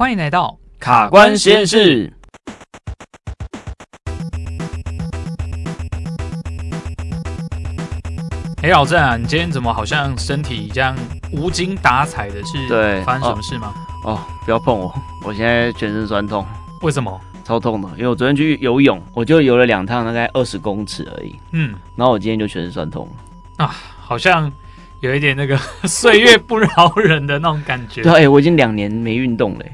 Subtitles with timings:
[0.00, 2.10] 欢迎来到卡关实验室。
[8.62, 10.96] 哎，老郑啊，你今天怎么好像身体这样
[11.32, 12.42] 无精打采的？
[12.44, 13.74] 是对发生什么事吗？
[14.04, 14.90] 哦，哦，不要碰我，
[15.22, 16.46] 我现在全身酸痛。
[16.80, 17.20] 为什么？
[17.44, 21.36] 超痛的，因为我昨天去游泳，我就游了两趟，大概二十公尺而已。
[21.52, 23.06] 嗯，然后我今天就全身酸痛
[23.58, 23.66] 啊，
[24.00, 24.50] 好像
[25.02, 28.02] 有一点那个 岁月不饶人的那种感觉。
[28.02, 29.64] 对，我已经两年没运动了。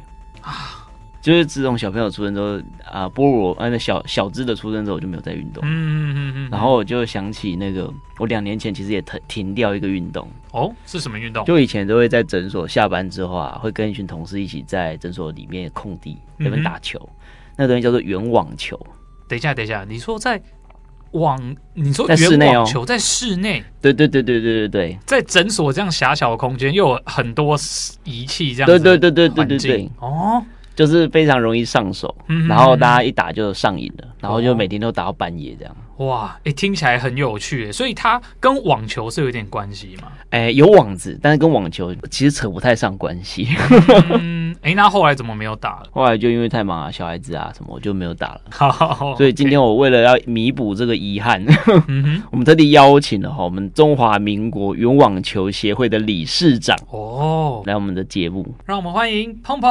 [1.27, 2.57] 就是自从小朋友出生之后
[2.89, 5.61] 啊，菠萝啊，那小小只的出生之后，我就没有在运动。
[5.67, 6.51] 嗯嗯嗯嗯。
[6.53, 10.31] 然后我就想起那个，我两年前其实也停停掉一个运动。
[10.53, 11.45] 哦，是什么运动？
[11.45, 17.19] 就以前都会在诊所下班之后啊，会跟一群同事一起在诊所里面空地那边打球，嗯、
[17.57, 18.79] 那东西叫做圆网球。
[19.29, 20.41] 等一下，等一下，你说在
[21.11, 23.65] 网，你说圆网球在室内？
[23.81, 27.59] 对对对对对对对，在诊所这样狭小的空间，又有很多
[28.05, 28.79] 仪器这样子。
[28.79, 29.91] 对对对对对对对。
[29.99, 30.41] 哦。
[30.77, 35.75] 就是非常容易上手，嗯、然后大家一打就上瘾了，然后就每天都打到半夜这样。
[35.97, 40.09] 哇，哎、欸，听起来很有趣，所以它跟网球是有点关系吗？
[40.29, 43.49] 哎、欸，有网子，但是跟网球其实扯不太上关系。
[44.21, 45.89] 嗯，哎、欸，那后来怎么没有打了？
[45.93, 48.41] 后来就因为太忙啊，小孩子啊什么，我就没有打了。
[48.51, 51.45] 好，所以今天我为了要弥补这个遗憾，
[51.89, 59.71] 嗯、 我们特地邀请了哈我们中华民国圆网球协会的理事长哦来我们的节目，让我们欢迎碰碰。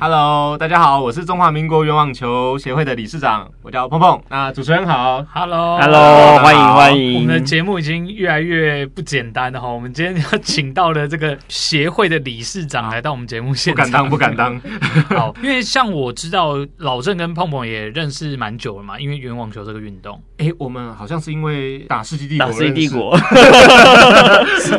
[0.00, 4.20] Hello，大家好，我是中华民国圆网球协会的理事长，我叫碰碰。
[4.28, 5.24] 那主持人好。
[5.32, 7.14] Hello，Hello，欢迎欢迎！
[7.14, 9.68] 我们的节目已经越来越不简单了哈。
[9.68, 14.60] 我们今天要请到了这个协会的理事长来到我们节目现敢当，不敢当。
[15.16, 20.22] 好，因为像我知道老郑跟碰碰也认识蛮久了嘛，因为圆网球这个运动。
[20.40, 23.14] 哎，我们好像是因为打世纪帝国，打世纪帝国，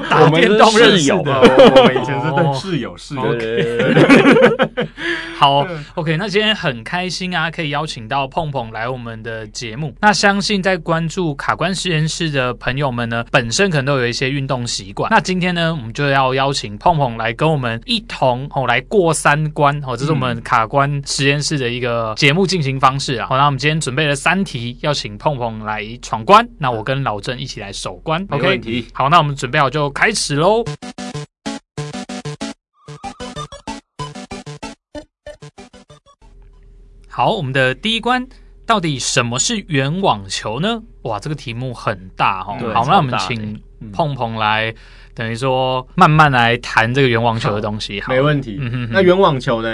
[0.10, 1.40] 打电动室友的。
[1.40, 2.26] 我们以前是
[2.60, 3.22] 室友，室友。
[5.38, 9.94] 好，OK，那今天很开心啊，可以邀请到碰碰来我们的节目。
[10.02, 15.12] 那相相信在关注卡关实验室的朋友们呢，本身可能都有一些运动习惯。
[15.12, 23.28] 那今天呢，我们就要邀请碰碰来跟我们一同哦来过三关哦，这是我们卡关实验室的一个节目进行方式啊。
[23.28, 26.48] 好，那我们今天准备了三题，要请澎澎来闯关。
[26.58, 28.26] 那我跟老郑一起来守关。
[28.30, 28.80] 没问题。
[28.80, 30.64] OK，好，那我们准备好就开始喽。
[37.10, 38.26] 好，我们的第一关。
[38.66, 40.82] 到底什么是圆网球呢？
[41.02, 42.58] 哇，这个题目很大哦。
[42.74, 44.74] 好，那我们请碰碰来，
[45.14, 48.00] 等于说慢慢来谈这个圆网球的东西。
[48.00, 48.58] 好，没问题。
[48.62, 49.70] 嗯、哼哼，那圆网球呢？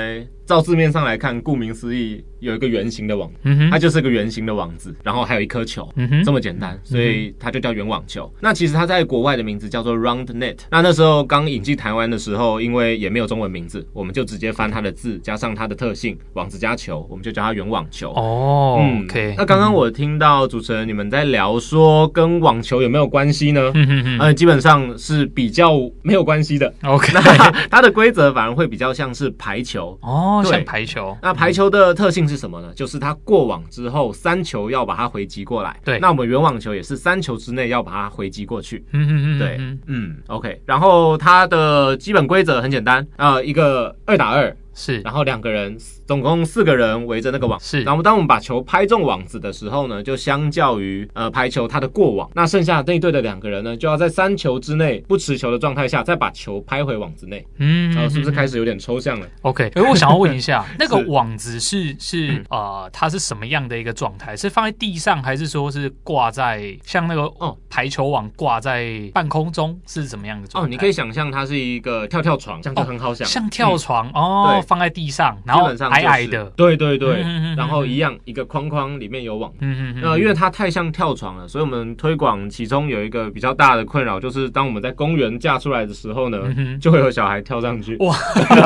[0.47, 2.23] 照字面上来看，顾名思义。
[2.39, 8.31] 有一个圆形的网，嗯、它就是一个圆形的网子，然后还有一颗球，嗯、这么简单，所以它就叫圆网球。
[8.35, 10.57] 嗯、那其实它在国外的名字叫做 Round Net。
[10.69, 18.11] 那那时候刚引进台湾的时候，因为也没有中文名字，我们就直接翻它的字，加上它的特性，网子加球，我们就叫它圆网球。
[18.11, 19.33] 哦、嗯、，OK。
[19.35, 23.71] 那刚刚我听到主持人你们在聊说跟网球有没有关系呢？
[23.73, 25.71] 嗯哼哼，呃，基本上是比较
[26.03, 26.71] 没有关系的。
[26.83, 27.19] OK， 那
[27.67, 29.97] 它的规则反而会比较像是排球。
[30.03, 31.17] 哦，对像排球。
[31.21, 32.71] 那排球的特性是什么呢？
[32.75, 35.79] 就是它过网之后，三球要把它回击过来。
[35.83, 38.85] 对，那我们圆网球也是三球之内要把它回击过去。
[38.91, 40.61] 嗯嗯嗯，对，嗯，OK。
[40.65, 44.55] 然后它的基本规则很简单，呃，一个二打二。
[44.77, 47.59] 是，然后两个人，总共四个人围着那个网。
[47.59, 57.43] 是，然后当我们把球拍中网子的时候呢，就相较于呃排球它的过网，那剩下那一队的两个人呢，就要在三球之内不持球的状态下，再把球拍回网子内。
[57.57, 64.37] 嗯，然后是不是开始有点抽象了？OK，哎， 我想要问一下，那个网子是是呃，它是什么样的一个状态？
[64.37, 70.67] 是放在地上，还是说是挂在像那个哦排球网挂在半空中，是怎么样的状态？
[70.67, 74.66] 哦，你可以想象它是一个跳跳床，这样就很好想，像跳床哦，对。
[74.67, 77.21] 放在地上，然后矮矮的，对对对，
[77.55, 86.39] 然后一样一个框框里面有网，嗯嗯，那因为它太像跳床了，所以我们推广其中有一个比较大的困扰，就是当我们在公园架出来的时候呢，
[86.81, 88.13] 就会有小孩跳上去，哇，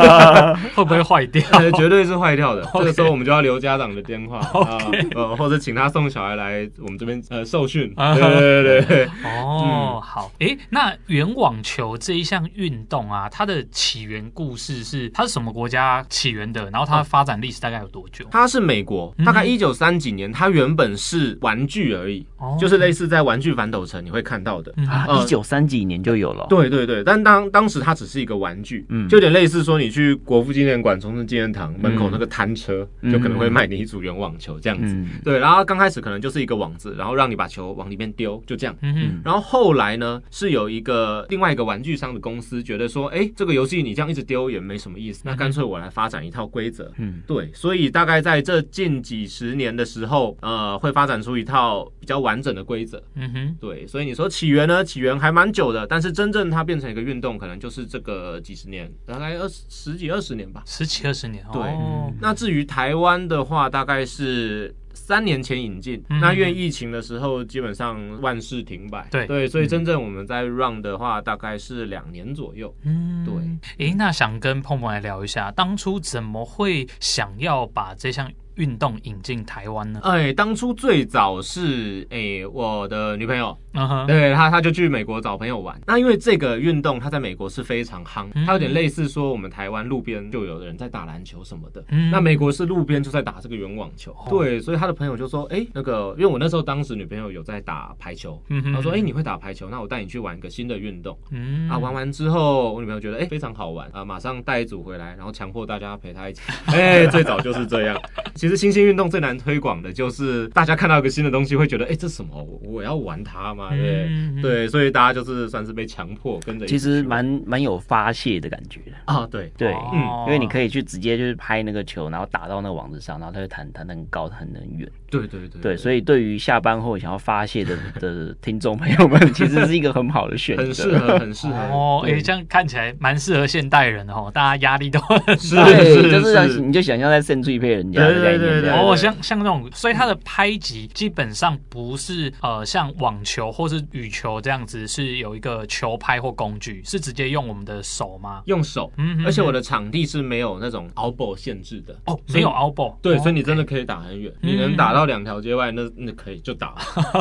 [0.73, 1.41] 会不会坏掉？
[1.77, 2.67] 绝对是坏掉的。
[2.73, 4.77] 这个时候我们就要留家长的电话啊，
[5.15, 7.93] 呃，或者请他送小孩来我们这边呃受训。
[7.95, 15.90] 对对对对，哦，好，哎，那圆网球这一项运动啊，它的起源故事是它是什么国家？
[16.09, 18.23] 起源的，然后它的发展历史大概有多久？
[18.29, 22.23] 它是美国，大概一九三几年，它原本是玩具而已，
[22.59, 24.71] 就是类似在玩具反斗城你会看到的。
[24.87, 26.45] 啊，一九三几年就有了。
[26.49, 34.95] 对对对，但当当时它只是一个玩具，嗯，就有点类似说你去国父纪念馆、重庆纪念堂门口那个摊车，就可能会卖你一组圆网球这样子。
[35.23, 38.75] 对，然后刚开始可能就是一个网子，然后让你把球往里面丢，就这样。
[38.81, 45.81] 嗯，然后后来呢，是有一个另外一个玩具商的公司觉得说，哎，这个游戏你这样一直丢也没什么意思，那干脆我。
[45.81, 46.91] 来发展一套规则。
[46.97, 53.01] 嗯，对，所以大概在这近几十年的时候，呃，会发展出一套比较完整的规则。
[53.15, 54.85] 嗯哼，对，所以你说起源呢？
[54.85, 61.43] 起源还蛮久的，但是真正它变成一个运动，可能就是这个几十年，大概二十十几二十年吧，十几二十年。
[61.51, 64.71] 对，哦、那至于台湾的话，大概是。
[65.01, 69.07] 三年前引进，嗯、那因为疫情的时候，基本上万事停摆。
[69.09, 72.73] 对对，所以真正我们在 run 的话，大概是两年左右。
[72.83, 73.87] 嗯，对。
[73.87, 79.99] 诶，那想跟碰碰来聊一下，当初怎么会想要把这项运动引进台湾呢？
[80.03, 85.79] 哎，当初最早是哎我的女朋友，嗯哼，对她，她就去美国找朋友玩。
[85.85, 91.83] 那因为这个运动，它在美国是非常夯，它有点类似说我们台湾路边就有的人在打篮球什么的。
[91.89, 94.15] 嗯，那美国是路边就在打这个圆网球。
[94.29, 98.41] 对，所以他的朋友就说，哎，那个，因为我那时候当时女朋友有在打排球，
[98.73, 101.17] 他说，哎，你会打排球，那我带你去玩一个新的运动。
[101.31, 106.41] 嗯，啊，玩完之后，我女朋友觉得，哎，非常好玩啊，马上带一组回来，然后强迫大家陪她一起。
[106.67, 107.99] 哎，最早就是这样。
[108.41, 112.43] 其实新兴运动最难推广的就是大家看到一个新的东西会觉得，哎，这什么？
[112.63, 113.69] 我要玩它吗？
[113.69, 116.65] 对、嗯、对，所以大家就是算是被强迫跟着。
[116.65, 124.91] 其实蛮蛮有发泄的感觉啊，对对，嗯，因为你可以去直接就是拍那个球，然后打到那个网子上，然后它就弹弹得很高，弹得很远。
[125.11, 132.03] 对对对对，所以对于下班后想要发泄的的听众朋友们，其实是一个很好的选择，很适合，很适合哦。
[132.07, 148.41] 哎，这样看起来蛮适合现代人的哦，大家压力都很是 是，就是你就想象在胜出一配人家的概念，哦，像像那种，所以它的拍击基本上不是呃像网球或是羽球这样子是有一个球拍或工具，是直接用我们的手吗？
[148.45, 155.00] 用手，嗯，而且我的场地是没有那种 elbow 限制的哦，没有 elbow，对，所以你真的可以打很远，你能打到。
[155.01, 156.75] 到两条街外，那那可以就打，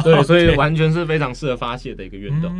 [0.05, 2.55] 对，所以 完全是非常适合发泄的一个运动。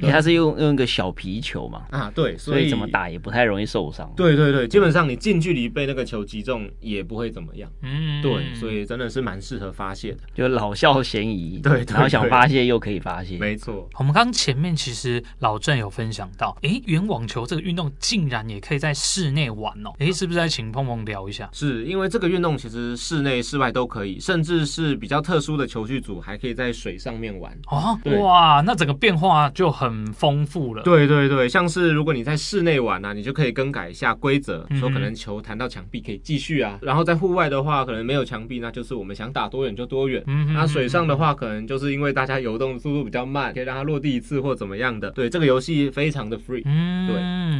[0.00, 4.10] 因为它是用用一个小皮球嘛，啊，对，所以怎么打也不太容易受伤。
[4.16, 7.68] 对对对，基本上你近距离被那个球击中也不会怎么样。
[7.82, 11.58] 嗯，对，所以真的是蛮适合发泄的，就老少咸宜。
[11.60, 13.88] 对，然后想发泄又可以发泄，没错。
[13.98, 21.48] 我们刚刚前面其实老郑有分享到，哎，圆网球这个运动竟然也可以在室内玩哦，哎，是不是再请碰碰聊一下？
[21.52, 25.40] 是因为这个运动其实室内室外都可以，甚至是比较特。
[25.40, 30.82] 殊的球具组还可以在水上面玩哦，哇，那整个变化就很丰富了。
[30.82, 36.78] 对对对，像是如果你在室内玩呢，你就可以更改一下规则，说可能球弹到墙壁可以继续啊。
[36.82, 40.22] 然后在户外的话，可能没有墙壁，那就是我们想打多远就多远。
[40.52, 45.10] 那水上的话，可能就是因为大家游动速度比较慢，可以让它落地一次或怎么样的。
[45.12, 46.60] 对，这个游戏非常的 free。
[46.66, 47.06] 嗯，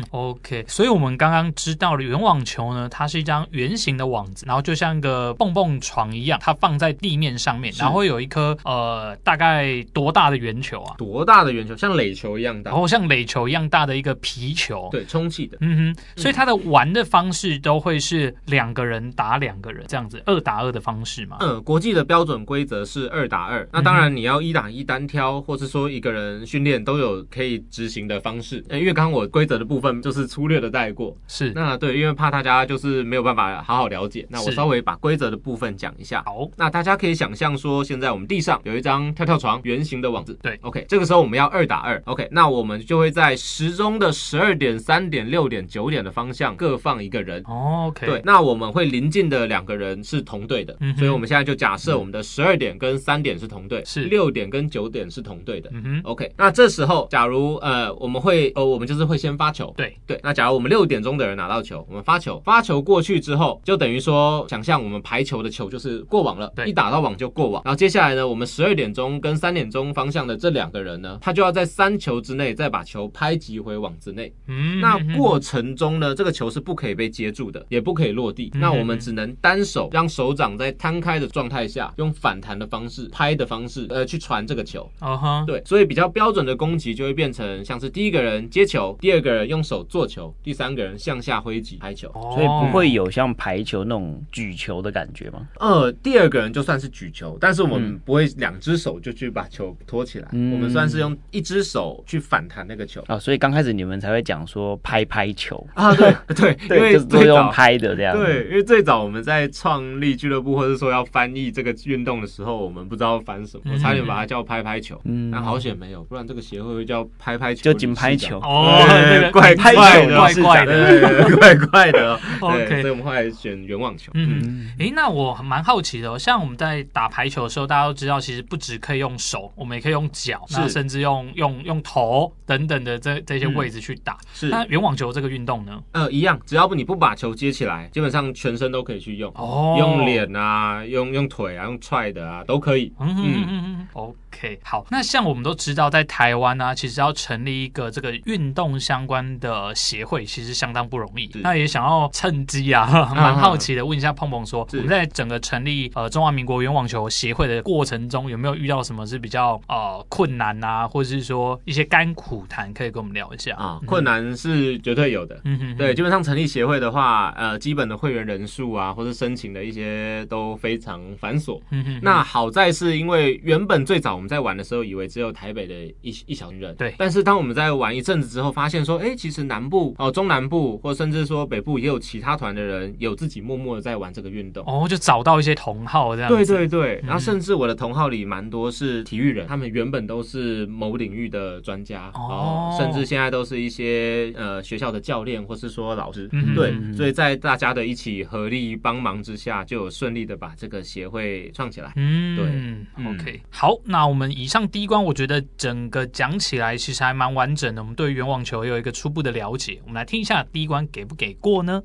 [0.02, 0.64] 对，OK。
[0.68, 7.72] 所以我们刚刚知道了圆网球呢，它是一张圆形的网子，然后就像一个蹦蹦床一样，它放在地面上面。
[7.78, 10.94] 然后会有一颗呃，大概多大的圆球啊？
[10.98, 11.76] 多大的圆球？
[11.76, 12.70] 像垒球一样大。
[12.70, 15.56] 然后像垒球一样大的一个皮球，对，充气的。
[15.60, 21.36] 嗯哼，所以它的玩的方式都会是两个人打两个人这样子，二打二的方式嘛。
[21.40, 23.68] 嗯，国际的标准规则是二打二。
[23.72, 28.64] 那当然你要一打一单挑，或是说一个人训练都有可以执行的方式。
[28.70, 31.16] 因为刚刚我规则的部分就是粗略的带过。
[31.28, 31.52] 是。
[31.54, 36.22] 那对，因为怕大家就是没有办法好好了解，那我稍微把规则的部分讲一下。
[36.24, 36.48] 好。
[36.56, 37.80] 那大家可以想象说。
[37.90, 40.38] 现在我们地上有一张跳跳床，圆形的网子。
[40.42, 42.00] 对，OK，这个时候我们要二打二。
[42.06, 47.42] OK，那我们就会在时钟的十二点、三点、六点、九点的方向各放一个人。
[47.44, 55.70] OK，对，那我们会临近的两个人是同队的，嗯、所以我们现在就假设我们的十二点跟三点是同队，是六点跟九点是同队的。
[55.72, 59.72] 嗯哼，OK，那这时候假如呃我们会呃我们就是会先发球。
[59.76, 74.32] 对对，那假如我们六点钟的人拿到球，我们发球，发球过去之后，就等于说想象我们排球的球就是过网了，对一打到网就过网，然后接下来呢，我们十二点钟跟三点钟方向的这两个人呢，他就要在三球之内再把球拍击回网之内。
[74.46, 78.50] 嗯，那过程中呢，这个球是不可以被接住的，也不可以落地。
[78.54, 84.90] 那我们只能单手让手掌在摊开的状态下，用反弹的方式拍的方式，呃，去传这个球。
[84.98, 92.10] 啊哈，对，所以比较标准的攻击就会变成像是第一个人接球，第二个人用手做球，第三个人向下挥击拍球。
[92.34, 95.46] 所以不会有像排球那种举球的感觉吗？
[95.58, 98.60] 呃，第二个人就算是举球，但是我们不会两。
[98.60, 103.02] 只手就去把球托起来，嗯、我们算是用一只手去反弹那个球。
[103.06, 105.66] 啊，所以刚开始你们才会讲说拍拍球。
[105.72, 118.38] 啊，对 对，因为就是用拍的这样，对，因为最早我们在创创立俱乐部，或者说要翻译这个运动的时候，我们不知道翻什么，我差点把它叫拍拍球，嗯，但好险没有，不然这个协会会叫拍拍球，就紧拍球。
[118.40, 118.84] 哦，
[119.32, 122.20] 怪怪的，怪怪的，怪怪的。
[122.40, 124.10] OK，所以我们后来选圆网球。
[124.14, 134.18] 嗯，诶，那我蛮好奇的，像我们在打排球的时候，大家都知道，其实不只可以用手，我们也可以用脚，那甚至用用用头等等的这这些位置去打。
[134.32, 135.82] 是，那圆网球这个运动呢？
[135.92, 139.32] 呃，一样，只要不你不把球接起来，基本上全身都可以去用。
[139.34, 142.92] 哦，用脸啊，用用腿啊，用踹的啊，都可以。
[142.98, 144.16] 嗯嗯嗯。
[144.32, 144.86] OK，好。
[144.90, 151.28] 那像我们都知道，在台湾呢，其实要成立一个这个运动相关的协会，其实相当不容易。
[151.42, 163.80] 那也想要趁机啊， 蛮好奇的问一下碰碰说，我们在整个成立呃中华民国圆网球协会的过程中，有没有遇到什么是比较呃困难啊，或者是说一些甘苦谈，可以跟我们聊一下啊？
[163.86, 165.40] 困难是绝对有的。
[165.44, 171.60] 嗯哼，对，基本上成立协会的话，呃，基本的会员人数啊，或者申请的一些都非常繁琐。
[171.70, 176.74] 嗯哼，那好在是因为原本最早我们在玩的时候，以为只有台北的一一小群人。
[176.76, 184.64] 对，但是当我们在玩一阵子之后，发现说，哎，其实南部哦、中南部，或甚至说北部也有其他团的人，有自己默默的在玩这个运动。
[184.66, 186.30] 哦，就找到一些同好这样。
[186.30, 196.28] 对对对，然后甚至我的同好里蛮多是体育人，他们原本都是某领域的专家哦，甚至现在都是一些呃学校的教练，或是说老师。
[196.32, 201.92] 嗯，对，所以在大家的一起合力帮忙之下，就有顺利的把这个协会创起来。
[201.96, 207.80] 嗯，对，OK，好，那我们以上第一关，我觉得整个讲起来其实还蛮完整的。
[207.80, 209.78] 我们对圆网球有一个初步的了解。
[209.84, 211.80] 我们来听一下第一关给不给过呢？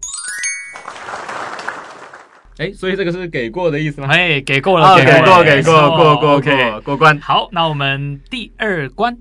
[2.57, 4.07] 哎，所以这个是给过的意思吗？
[4.07, 7.19] 哎，给过了，给过，给过，过过，OK，过关。
[7.21, 9.15] 好，那我们第二关。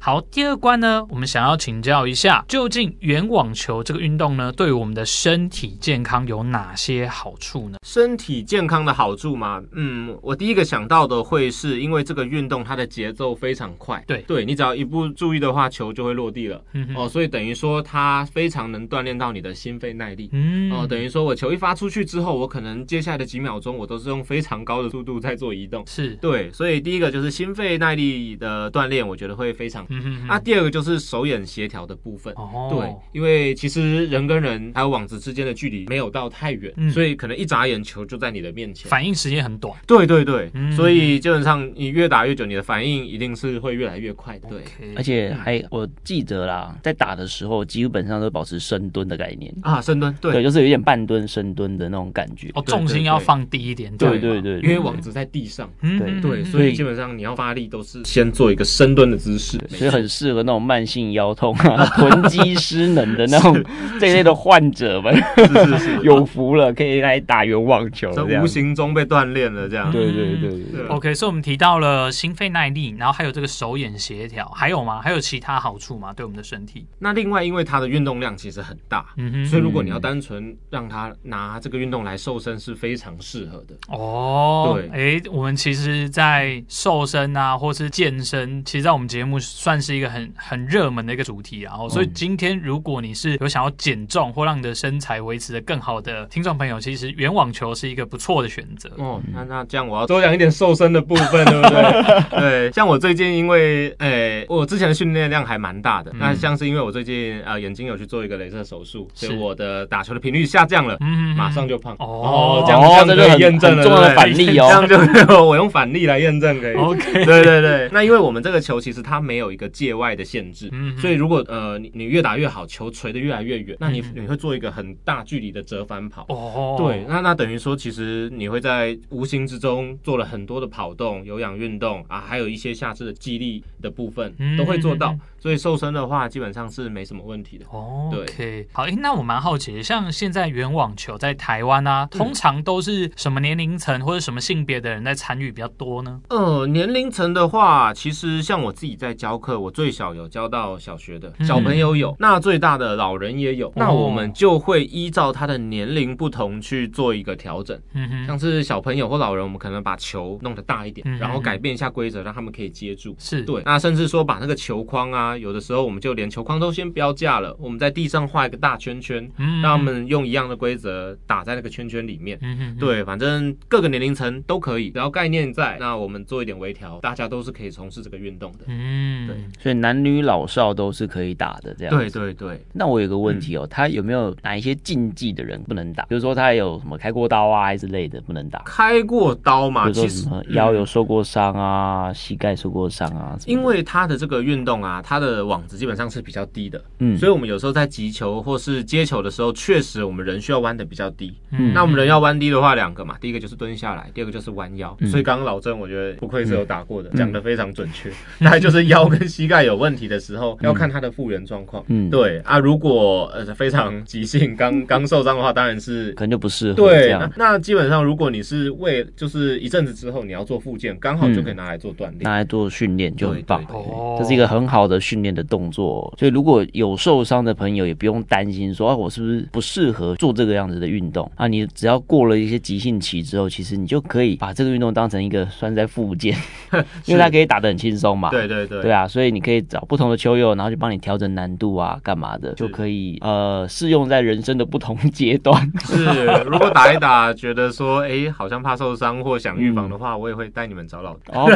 [0.00, 7.78] 好，第二关呢，我们想要请教一下，究竟圆网球这个运动呢，对我们的身体健康有哪些好处呢？
[7.84, 9.60] 身体健康的好处吗？
[9.72, 16.62] 嗯，我第一个想到的会是因为这个运动它的节奏非常快，对对，你只要一不注意的话，球就会落地了。
[16.74, 20.30] 嗯哦，所以等于说它非常能锻炼到你的心肺耐力。
[20.32, 25.84] 嗯哦，等于说我球一发出去之后，我可能接下来的几秒钟，我都是用非常高的速度在做移动。
[25.88, 29.84] 是对，所以第一个就是心肺耐力的锻炼，我觉得会非常。
[29.90, 39.74] 那、嗯啊、第二个就是手眼协调的部分，哦、对，因为其实人跟人还有网子之间的距离没有到太远，嗯、所以可能一眨眼球就在你的面前，反应时间很短。
[39.86, 44.48] 对对对，嗯、所以基本上你越打越久，你的反应一定是会越来越快的。
[44.48, 44.62] 对。
[44.96, 49.54] 而且还我记得啦，在打的时候基本上都保持深蹲的概念。
[49.62, 52.50] 啊，深蹲，对，对，就是有点半蹲、深蹲的那种感觉。
[52.54, 53.96] 哦，重心要放低一点。
[53.96, 60.28] 对对对，因为网子在地上，对对，所以基本上你要发力都是先做一个深蹲的姿势，所以很适。
[60.28, 63.64] 合那种慢性腰痛啊、臀肌失能的那种
[63.98, 69.90] 这一类的患者们，是是是，有福了，可以来打圆网球，在无形中被锻炼了，这样。
[69.90, 70.86] 对对对对。
[70.88, 75.00] OK，所以我们提到了心肺耐力，然后还有这个手眼协调，还有吗？
[75.00, 76.12] 还有其他好处吗？
[76.12, 76.86] 对我们的身体？
[76.98, 83.74] 那另外，因为它的运动量其实很大，嗯哼，所以如果你要单纯让他拿这个运动来瘦身，是非常适合的。
[83.88, 89.38] 哦，对，哎，我们其实，在瘦身啊，或是健身，其实，在我们节目
[89.68, 90.18] 算是一个很。
[90.18, 98.90] 很很热门的一个主题，然后所以今天如果你是有想要减重或让你的身材维持的更好的听众朋友，其实圆网球是一个不错的选择。
[98.96, 102.24] 哦，那那这样我要多讲一点瘦身的部分，对不对？
[102.40, 111.94] 对，像我最近因为诶、欸，我之前的训练量还蛮大的，嗯、那像是因为我最近啊、呃、眼睛有去做一个镭射手术，所以我的打球的频率下降了，嗯，马上就胖。
[112.00, 116.74] 哦，这样这样就可以验证了，重要的反例哦， 这样就我用反例来验证可以。
[116.76, 117.88] OK，对对对。
[117.92, 120.08] 那因为我们这个球其实它没有一个界外。
[120.08, 135.16] 的限制，嗯，所以如果呃你你越打越好，球垂得越来越远，那你你会做一个很大距离的折返跑，哦，对，那那等于说其实你会在无形之中做了很多的跑动、有氧运动啊，还有一些下肢的肌力的部分都会做到。
[135.38, 137.64] 所以瘦身的话，基本上是没什么问题的。
[137.70, 146.20] 哦，对，OK，好，诶，那我蛮好奇，像现在圆网球在台湾啊，通常都是什么年龄层或者什么性别的人在参与比较多呢？
[146.28, 157.80] 呃，年龄层的话，其实像我自己在教课，我最小有教到小学的小朋友有，那最大的老人也有，那我们就会依照他的年龄不同去做一个调整。
[157.94, 163.14] 嗯哼，像是小朋友或老人，我们可能把球弄得大一点，然后改变一下规则，让他们可以接住。
[163.18, 165.27] 是对，那甚至说把那个球框啊。
[165.28, 172.38] 啊，有的时候我们就连球框都先标价了，我们在地上画一个大圈圈，嗯，让他们用一样的规则打在那个圈圈里面。
[172.40, 178.58] 嗯哼，对，反正各个年龄层都可以，只要概念在，那我们做一点微调，大家都是可以从事这个运动的。
[178.66, 181.94] 嗯，对，所以男女老少都是可以打的，这样。
[181.94, 182.64] 对对对。
[182.72, 186.04] 那我有个问题哦，嗯、他有没有哪一些禁忌的人不能打？
[186.04, 188.62] 比如说他有什么开过刀啊之类的不能打？
[188.64, 193.36] 开过刀嘛，比如说什么腰有受过伤啊，嗯、膝盖受过伤啊。
[193.46, 201.34] 因为他的这个运动啊，他的网子基本上是比较低的，嗯，所以我们有时候在击球或是接球的时候，确实我们人需要弯的比较低。
[201.50, 204.96] 嗯，那我们人要弯低的话，两个嘛，第一个就是蹲下来，第二个就是弯腰。
[205.00, 208.10] 嗯、所以刚刚老郑我觉得不愧是有打过的，讲的、嗯、非常准确。
[208.38, 211.84] 那、嗯、就是腰跟膝盖有问题的时候，嗯、要看他的复原状况。
[211.88, 216.74] 嗯，对啊，如果呃非常急性，刚 刚受伤的话，当然是可能就不适合。
[216.74, 223.62] 对，那那基本上如果你是为就是一阵子之后你要做复健，刚好就可以拿来做锻炼、嗯，拿来做训练就很棒。
[223.68, 226.12] 哦，这是一个很好的训练的动作。
[226.18, 231.46] 所以如果有受伤的朋友，也不用担心说啊，我是不是不适合做这个样子的运动啊？
[231.46, 236.36] 你只要过了一些急性期之后，其实你就可以把这个运动当成一个算在附件，
[237.06, 238.30] 因为它可以打得很轻松嘛。
[238.30, 245.58] 对对对，对啊，所以你可以找不同的球友，然后去帮你调整难度啊，干嘛的，就可以呃适用在人生的不同阶段。
[245.84, 246.04] 是，
[246.46, 251.20] 如果打一打觉得说哎好像怕受伤或想预防的话，我也会带你们找老师。
[251.32, 251.54] OK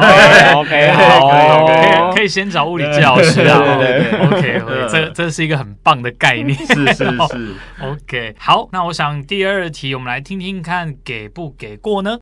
[0.54, 3.78] OK， 好，可以可以可以先找物理治疗师啊。
[3.78, 6.54] 对对对， OK OK，这这是一个很棒的概念。
[6.66, 12.18] 是是 是，OK，好，那我想第二题我们来听听看给不给过呢？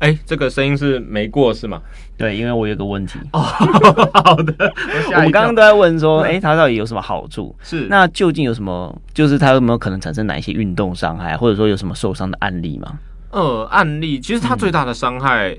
[0.00, 1.80] 哎，这个声音是没过是吗？
[2.18, 3.18] 对，因为我有个问题。
[3.32, 3.40] 哦，
[4.12, 4.74] 好的。
[5.14, 7.56] 我们刚刚都在问说，哎，它到底有什么好处？
[7.62, 7.86] 是。
[7.88, 8.94] 那究竟有什么？
[9.14, 12.98] 就是它有没有可能产生哪一些运动伤害，或者说有什么受伤的案例吗？
[13.30, 15.56] 呃，案例其实它最大的伤害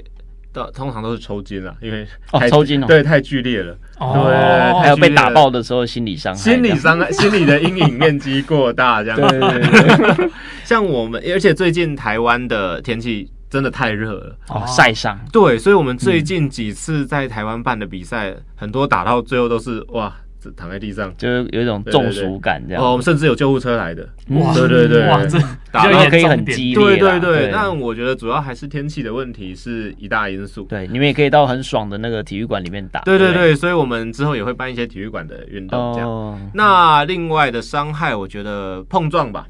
[0.56, 3.78] 的通常都是抽筋了，因为哦，抽筋哦，对，太剧烈了。
[4.00, 4.24] 哦。
[4.26, 9.20] 对，还有被打爆的时候心理伤害，心理伤害，心理的阴影面积过大， 这样。
[9.20, 10.32] 对对对。
[10.64, 13.30] 像我们，而且最近台湾的天气。
[13.48, 15.18] 真的太热了哦，晒伤。
[15.32, 20.14] 对，所以，我们最近几次在台湾办的比赛，嗯、很多打到最后都是哇，
[20.52, 22.84] 躺在地上，就是有一种中暑感这样。
[22.84, 24.08] 哦，我们甚至有救护车来的。
[24.30, 25.38] 哇，对对对，哇，这
[25.72, 26.76] 打到可以很激烈。
[26.76, 30.64] 对对对，但我觉得主要还是天气的问题是一大因素。
[30.64, 33.02] 对，你们也可以到很爽的那个体育馆里面打。
[33.02, 36.10] 对对对，所以我们之后也会办一些体育馆的运动这样。
[36.10, 39.46] 哦、那另外的伤害，我觉得碰撞吧。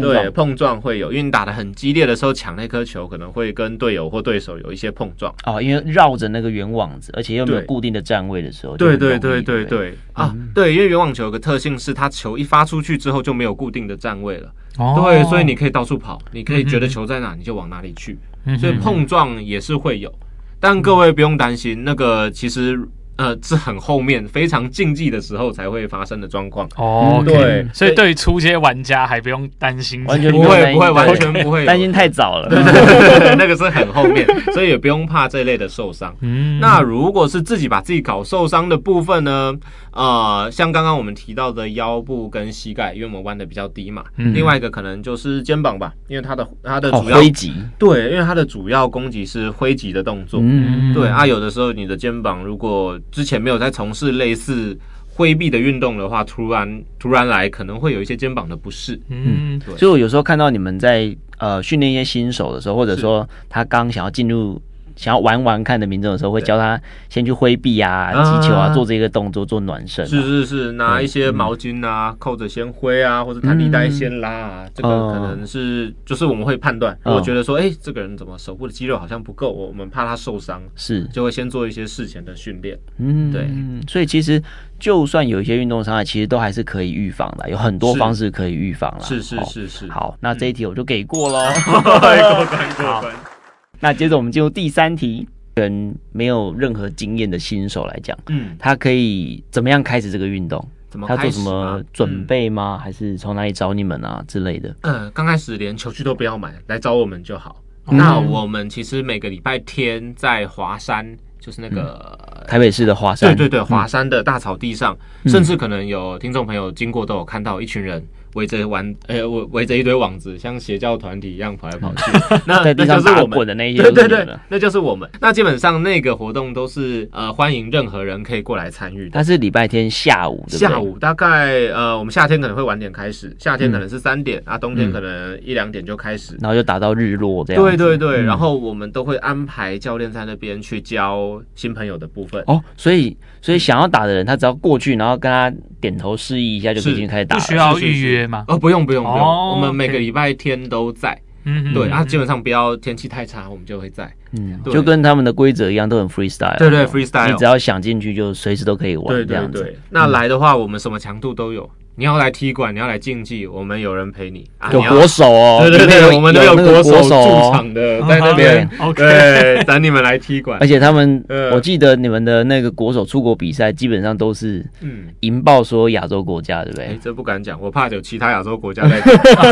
[0.00, 0.24] 碰撞。
[0.24, 5.34] 对，碰撞会有，因为你打的很激烈的时候，抢那颗球可能会跟队友或对手有一些碰撞。
[5.44, 9.94] 哦，因为绕着那个圆网子，而且又没有固定的站位的时候，对对对对对。
[10.12, 20.12] 啊，对，因为圆网球有个特性是，它球一发出去之后就没有固定的站位了，哦、对，所以你可以到处跑，你可以觉得球在哪你就往哪里去，嗯、所以碰撞也是会有，
[20.58, 22.78] 但各位不用担心，那个其实。
[23.16, 27.22] 呃，是很后面非常竞技的时候才会发生的状况哦。
[27.26, 32.48] 对，所以对于初阶玩家还不用担心，完全不会不会完全不会担心太早了。
[32.48, 36.14] 对对对，那个是很后面， 所以也不用怕这类的受伤。
[36.20, 39.54] 嗯，那如果是自己把自己搞受伤的部分呢？
[39.92, 44.04] 呃，像刚刚我们提到的腰部跟膝盖，因为我们弯的比较低嘛。
[44.18, 50.38] 嗯另外一个可能就是肩膀吧，因为它的它的主要挥击，对，因为它的主要攻击是挥击的动作。
[50.42, 59.00] 嗯，对啊，有的时候你的肩膀如果之前没有在从事类似挥臂的运动的话，突然突然来，可能会有一些肩膀的不适。
[59.08, 59.76] 嗯，对。
[59.76, 64.60] 所以我有时候看到你们在呃训练一些新手的时候，或者说他刚想要进入。
[64.96, 70.04] 想要玩玩看的民众的时候，会教他先去挥臂啊、击球啊，做这个动作做暖身。
[70.06, 74.66] 是是是，拿一些毛巾啊，扣着先挥啊，或者弹力带先拉啊。
[74.74, 82.78] 这个可能是就是我们会判断，如果觉得说，哎，这个人怎么手部的肌肉好像不够，我们怕他受伤，是就会先做一些事前的训练。
[82.98, 83.48] 嗯，对。
[83.86, 84.42] 所以其实
[84.78, 89.04] 就算有一些运动伤害，其实都还是可以预防的，有很多方式可以预防了。
[89.04, 89.88] 是是是是。
[89.88, 91.38] 好，那这一题我就给过喽。
[91.64, 93.35] 过关过关。
[93.80, 100.66] 那接着我们进入第三题，跟没有任何经验的新手来讲，嗯，他可以怎么样开始这个运动？
[100.88, 101.18] 怎么开始？
[101.18, 102.76] 他做什么准备吗？
[102.76, 104.74] 嗯、还是从哪里找你们啊之类的？
[104.82, 107.62] 嗯，刚开始连球具都不要买，来找我们就好。
[107.88, 111.16] 嗯、那我们其实每个礼拜天在华山。
[111.38, 122.10] 就是那个、嗯、台北市的华山，对对对，华山的大草地上，嗯、甚至可能有听众朋友经过都有看到一群人围着玩，呃， 围围着一堆网子，像邪教团体一样跑来跑去。
[122.46, 125.08] 那那就是我们的那些，对对对，那就是我们。
[125.20, 129.10] 那基本上那个活动都是呃欢迎任何人可以过来参与的。
[129.10, 137.62] 它是礼拜天下午，下午大概呃我们夏天可能会晚点开始，夏天可能是三点啊，冬天可能一两点就开始，然后就打到日落这样。
[137.62, 142.42] 对对对，然后我们都会安排教练在那边去教新朋友的部分。
[142.46, 147.42] 哦，所以所以想要打的人，他只要过去，然后跟他点头示意一下，就已经开始打了。
[147.42, 148.44] 不需要预约吗？
[148.48, 151.20] 哦，不用不用不用，我们每个礼拜天都在。
[151.48, 154.12] 嗯，对啊，基本上不要天气太差，我们就会在。
[154.32, 156.58] 嗯，就跟他们的规则一样，都很 freestyle。
[156.58, 159.06] 对对，freestyle，你只要想进去，就随时都可以玩。
[159.06, 161.70] 对对对，那来的话，我们什么强度都有。
[161.98, 164.44] 你要来踢馆，你要来竞技，我们有人陪你。
[164.70, 170.58] 有国手哦，对对对，我们都有国手驻场的在那边，对，等你们来踢馆。
[170.60, 176.98] 而且他们，我记得你们的那个国手出国比赛，基本上都是嗯赢爆所有亚洲国家，对不对？
[177.02, 179.00] 这不敢讲，我怕有其他亚洲国家在，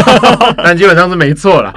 [0.63, 1.73] 但基本上是没错啦。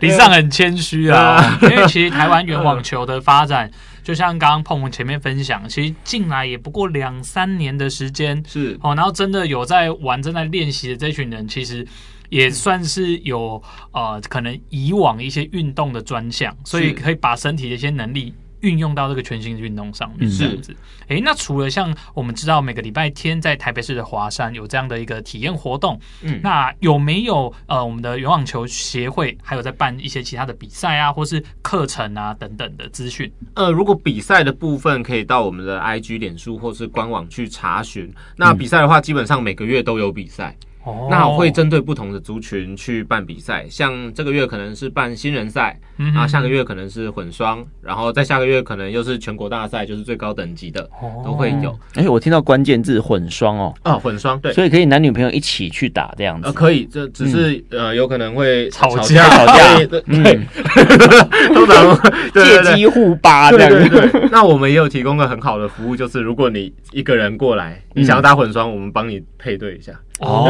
[0.00, 3.70] 李尚很谦虚啊，因为其实台湾原网球的发展。
[4.06, 11.84] 就像刚刚碰碰前面分享，其实进来也不过两三年的时间，是哦，然后真的有在玩、正在练习的这群人，其实
[12.28, 18.32] 也算是有呃，可能以往一些运动的专项，所以可以把身体的一些能力。
[18.60, 20.74] 运用到这个全新的运动上面，这样子。
[21.08, 33.30] 哎，那除了像我们知道每个礼拜天在台北市的华山有这样的一个体验活动，嗯，那有没有呃我们的原网球协会还有在办一些其他的比赛啊，或是课程啊等等的资讯？
[33.54, 38.12] 呃，如果比赛的部分可以到我们的 IG、脸书或是官网去查询。
[38.36, 40.56] 那比赛的话，基本上每个月都有比赛。
[41.10, 45.78] 那我会针对不同的族群去办比赛，像这个月可能是办新人赛，
[46.14, 50.88] 啊，下个月可能是混双，然后在下个月可能又是全国大赛，就是最高等级的
[51.24, 51.76] 都会有。
[51.94, 56.46] 哎，我听到关键字混双哦，啊，混双对，所以可以男女朋友一起去打这样子。
[56.46, 60.00] 呃，可以，这只是呃有可能会吵架，吵架，对，
[61.52, 63.70] 通常 借机互扒这样。
[63.70, 64.28] 对对对。
[64.30, 69.92] 那我们也有提供个很好的服务，就是如果你一个人过来，你想要打混双，我们帮你配对一下。
[70.20, 70.48] 哦，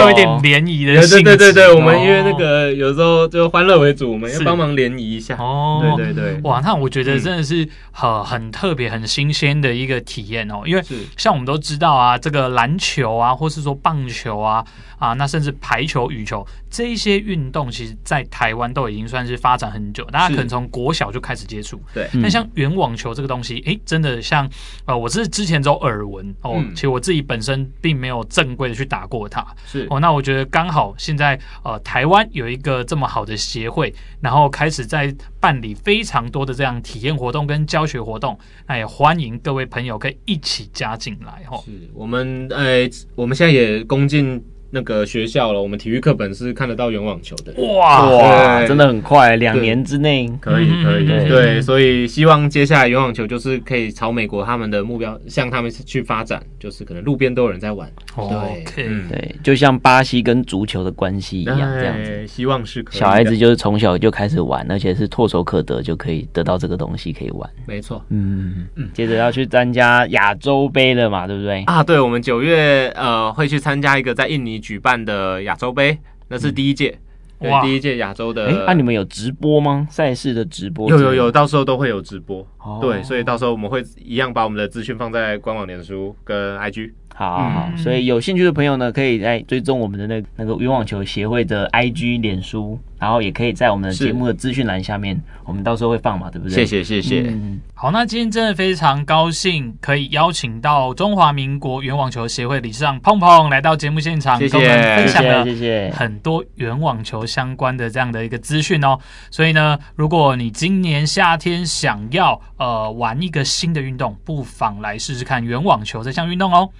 [0.00, 1.24] 有一点联谊的性质。
[1.24, 5.36] 对对对对，我们因为那个有时候就欢乐为主，我们要帮忙联谊一下。
[5.36, 10.62] 哦，对对对，哇，那我觉得真的是很很特别、很新鲜的一个体验哦。
[10.64, 10.82] 因为
[11.18, 14.64] 像我们都知道啊，这个篮球啊，或是说棒球啊，
[14.98, 21.78] 啊，那甚至排球、羽球这一些运动，其实在台湾都已经算是发展很久，大家可能从国小就开始接触。
[21.92, 24.48] 对，那像圆网球这个东西，哎，真的像
[24.86, 28.45] 呃，我是之前只有耳闻哦，其实我自己本身并没有正。
[28.46, 41.56] 正规的去打过它，是哦，那我觉得刚好现在呃，台湾有一个这么好的协会，然后开始在办理非常多的这样体验活动跟教学活动，那也欢迎各位朋友可以一起加进来哈。
[41.64, 44.40] 是我们呃，我们现在也恭敬。
[44.70, 47.52] 那个学校了，我们体育课本是看得到圆网球的。
[47.62, 51.06] 哇哇，真的很快，两年之内可以可以。
[51.28, 57.88] 对，所以希望接下来圆网球就是可以朝美国他们的目标向他们去发展，就是可能路边都有人在玩。
[58.16, 58.64] 对，
[59.08, 62.26] 对，就像巴西跟足球的关系一样，这样子。
[62.26, 62.98] 希望是可以。
[62.98, 67.48] 小孩子就是从小就开始玩，而且是唾手可得，就可以得到这个东西可以玩。
[67.66, 68.90] 没错，嗯嗯。
[68.92, 71.62] 接着要去参加亚洲杯了嘛，对不对？
[71.66, 74.55] 啊，对，我们九月呃会去参加一个在印尼。
[74.58, 76.98] 举办的亚洲杯，那是第一届，
[77.38, 78.46] 对，第一届亚洲的。
[78.46, 79.86] 哎，那你们有直播吗？
[79.90, 80.88] 赛事的直播？
[80.90, 82.46] 有有有，到时候都会有直播。
[82.80, 86.92] 对，所以到时候我们会一样把我们的资讯放在官网、脸书跟 IG。
[87.14, 96.54] 好，好，好，所以有兴趣的朋友呢，可以来追踪我们的那那个羽网球协会的 IG、脸书，然后也可以在我们的节目的资讯栏下面，我们到时候会放嘛，对不对？
[96.54, 97.26] 谢谢，谢谢。
[97.28, 108.98] 嗯，好，那今天真的非常高兴可以邀请到中华民国原网球协会理事长碰碰来到节目现场，谢谢，跟我们分享了谢谢很多原网球相关的这样的一个资讯哦。
[109.30, 116.70] 所以呢，如果你今年夏天想要呃玩一个新的运动，不妨来试试看原网球这项运动哦。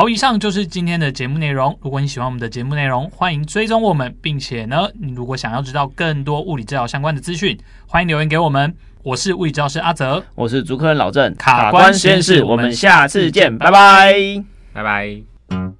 [0.00, 1.78] 好，以上就是今天的节目内容。
[1.82, 7.54] 如果你喜欢我们的节目内容，欢迎追踪我们，并且呢，你如果想要知道更多物理治疗相关的资讯，
[7.86, 8.74] 欢迎留言给我们。
[9.02, 15.79] 我是物理治疗师阿泽，我是主科人老郑，卡关实验室，我们下次见，拜拜，拜拜。